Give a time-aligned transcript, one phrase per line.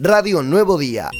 [0.00, 1.10] Radio Nuevo Día.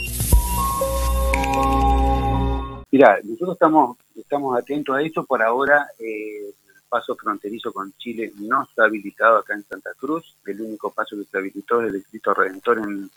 [2.92, 5.24] Mira, nosotros estamos, estamos atentos a eso.
[5.24, 10.36] Por ahora, eh, el paso fronterizo con Chile no está habilitado acá en Santa Cruz.
[10.46, 13.10] El único paso que se habilitó es el Distrito Redentor en,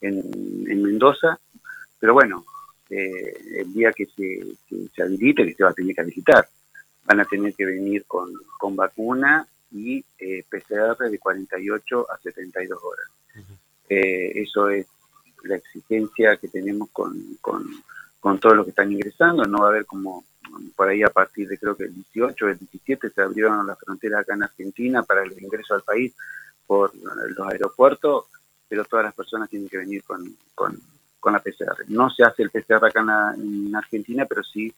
[0.00, 1.38] en, Mendoza.
[2.00, 2.44] Pero bueno,
[2.88, 6.48] eh, el día que se, que se habilite, que se va a tener que habilitar,
[7.04, 12.78] van a tener que venir con, con vacuna y eh, PCR de 48 a 72
[12.82, 13.06] horas.
[13.88, 14.86] Eh, eso es
[15.44, 17.66] la exigencia que tenemos con, con,
[18.20, 19.44] con todos los que están ingresando.
[19.44, 20.24] No va a haber como
[20.76, 23.78] por ahí a partir de creo que el 18 o el 17 se abrieron las
[23.78, 26.14] fronteras acá en Argentina para el ingreso al país
[26.66, 28.26] por los aeropuertos,
[28.68, 30.24] pero todas las personas tienen que venir con,
[30.54, 30.78] con,
[31.20, 31.84] con la PCR.
[31.88, 33.00] No se hace el PCR acá
[33.36, 34.72] en, Argentina, pero sí,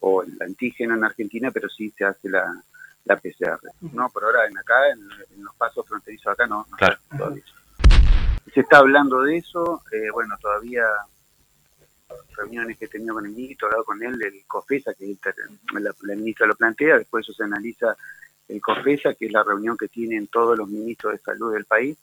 [0.00, 2.62] o el antígeno en Argentina, pero sí se hace la,
[3.04, 3.60] la PCR.
[3.92, 7.44] No, por ahora en acá, en, los pasos fronterizos acá no, no todavía.
[8.54, 10.84] Se está hablando de eso, eh, bueno, todavía
[12.36, 15.16] reuniones que he tenido con el ministro, hablado con él, el COFESA, que
[15.72, 17.96] la, la ministra lo plantea, después eso se analiza
[18.48, 21.98] el COFESA, que es la reunión que tienen todos los ministros de salud del país,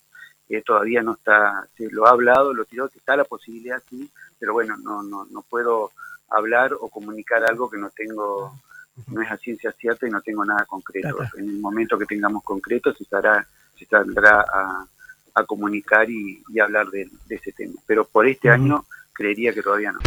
[0.47, 4.11] que todavía no está, se lo ha hablado, lo tiró, que está la posibilidad, sí,
[4.37, 5.91] pero bueno, no, no, no puedo
[6.29, 8.59] hablar o comunicar algo que no tengo,
[9.07, 11.17] no es a ciencia cierta y no tengo nada concreto.
[11.37, 14.85] En el momento que tengamos concreto se, estará, se saldrá a,
[15.33, 17.79] a comunicar y, hablar de, ese tema.
[17.85, 19.99] Pero por este año creería que todavía no.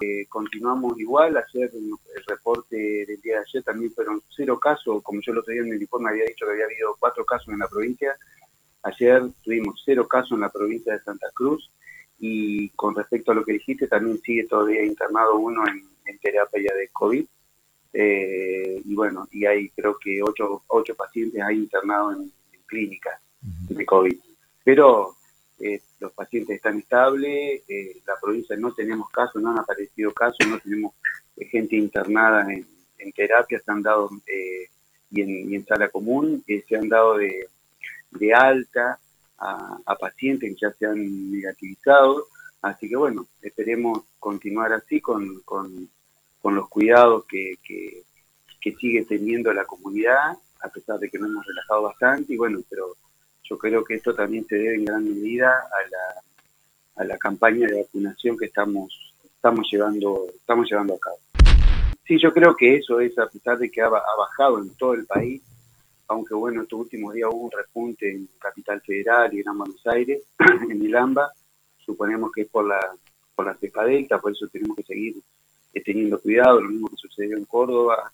[0.00, 5.20] Eh, continuamos igual, ayer el reporte del día de ayer también fueron cero casos, como
[5.20, 7.68] yo lo tenía en el informe había dicho que había habido cuatro casos en la
[7.68, 8.16] provincia,
[8.82, 11.70] ayer tuvimos cero casos en la provincia de Santa Cruz
[12.18, 15.82] y con respecto a lo que dijiste también sigue todavía internado uno en,
[16.20, 17.24] terapia de COVID
[17.94, 23.20] eh, y bueno, y hay creo que ocho, ocho pacientes hay internados en, en clínicas
[23.40, 24.18] de COVID.
[24.64, 25.16] Pero
[25.58, 30.46] eh, los pacientes están estables, eh, la provincia no tenemos casos, no han aparecido casos,
[30.48, 30.94] no tenemos
[31.36, 32.66] eh, gente internada en,
[33.14, 34.10] terapia, se han dado
[35.10, 37.48] y en, sala común, se han dado de,
[38.34, 38.98] alta
[39.38, 42.26] a, pacientes que ya se han negativizado,
[42.62, 45.42] así que bueno, esperemos continuar así con,
[46.44, 47.56] los cuidados que,
[48.60, 52.60] que sigue teniendo la comunidad, a pesar de que nos hemos relajado bastante, y bueno,
[52.70, 52.96] pero
[53.44, 56.22] yo creo que esto también se debe en gran medida a la,
[56.96, 61.18] a la campaña de vacunación que estamos, estamos, llevando, estamos llevando a cabo.
[62.06, 65.06] Sí, yo creo que eso es, a pesar de que ha, bajado en todo el
[65.06, 65.42] país,
[66.08, 70.22] aunque bueno, estos últimos días hubo un repunte en Capital Federal y en Buenos Aires,
[70.68, 71.32] en el AMBA,
[71.78, 72.80] suponemos que es por la,
[73.34, 75.16] por la cepa delta, por eso tenemos que seguir
[75.74, 78.12] eh, teniendo cuidado, lo mismo que sucedió en Córdoba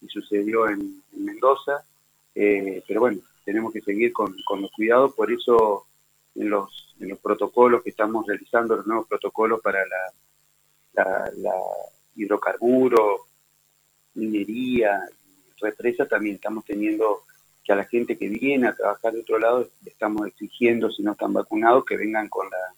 [0.00, 1.84] y sucedió en, Mendoza,
[2.34, 5.86] eh, pero bueno, tenemos que seguir con, los cuidados, por eso
[6.34, 11.54] en los, en los protocolos que estamos realizando, los nuevos protocolos para la, la,
[12.14, 13.26] hidrocarburo,
[14.14, 15.00] minería,
[15.60, 17.22] represa, también estamos teniendo
[17.64, 21.12] que a la gente que viene a trabajar de otro lado, estamos exigiendo, si no
[21.12, 22.74] están vacunados, que vengan con la,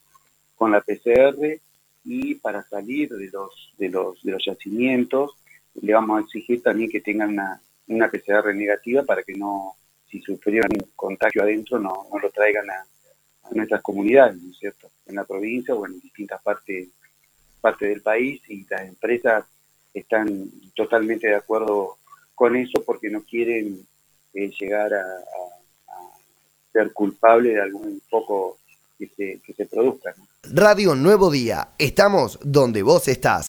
[0.54, 1.60] con la PCR
[2.04, 5.32] y para salir de los, de los, de los yacimientos,
[5.80, 9.76] le vamos a exigir también que tengan una, una PCR negativa para que no,
[10.12, 12.84] si sufrieron contagio adentro, no, no lo traigan a,
[13.50, 14.88] nuestras comunidades, ¿no es cierto?
[15.04, 16.88] En la provincia o en distintas partes,
[17.60, 19.44] partes del país y las empresas
[19.92, 21.98] están totalmente de acuerdo
[22.34, 23.86] con eso porque no quieren
[24.32, 25.04] eh, llegar a,
[26.72, 28.56] ser culpables de algún poco
[28.98, 30.14] que se produzca.
[30.44, 33.40] Radio Nuevo Día, estamos donde vos estás.